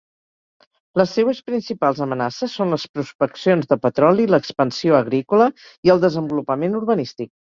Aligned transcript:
Les 0.99 1.11
seues 1.17 1.41
principals 1.49 1.99
amenaces 2.05 2.55
són 2.61 2.73
les 2.75 2.85
prospeccions 2.95 3.69
de 3.73 3.79
petroli, 3.85 4.27
l'expansió 4.35 4.97
agrícola 5.03 5.51
i 5.89 5.95
el 5.97 6.05
desenvolupament 6.09 6.83
urbanístic. 6.83 7.33